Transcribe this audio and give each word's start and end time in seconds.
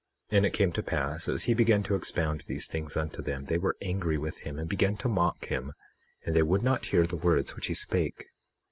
21:10 0.31 0.37
And 0.37 0.45
it 0.47 0.53
came 0.53 0.71
to 0.71 0.81
pass 0.81 1.29
as 1.29 1.43
he 1.43 1.53
began 1.53 1.83
to 1.83 1.93
expound 1.93 2.41
these 2.47 2.65
things 2.65 2.97
unto 2.97 3.21
them 3.21 3.45
they 3.45 3.59
were 3.59 3.77
angry 3.83 4.17
with 4.17 4.39
him, 4.39 4.57
and 4.57 4.67
began 4.67 4.97
to 4.97 5.07
mock 5.07 5.45
him; 5.45 5.73
and 6.25 6.35
they 6.35 6.41
would 6.41 6.63
not 6.63 6.85
hear 6.85 7.05
the 7.05 7.15
words 7.15 7.55
which 7.55 7.67
he 7.67 7.75
spake. 7.75 8.29